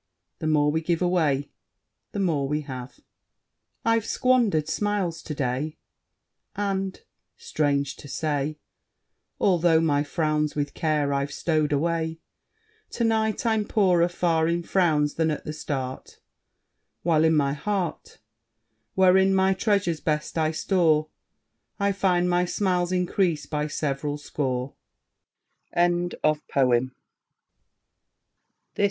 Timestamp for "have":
2.61-3.01